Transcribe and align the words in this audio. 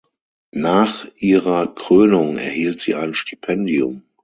Nach 0.55 1.05
ihrer 1.17 1.75
Krönung 1.75 2.39
erhielt 2.39 2.79
sie 2.79 2.95
ein 2.95 3.13
Stipendium. 3.13 4.01